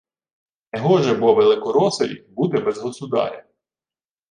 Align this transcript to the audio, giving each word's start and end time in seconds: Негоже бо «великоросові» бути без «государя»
Негоже 0.71 1.13
бо 1.15 1.33
«великоросові» 1.33 2.25
бути 2.29 2.57
без 2.59 2.77
«государя» 2.77 3.43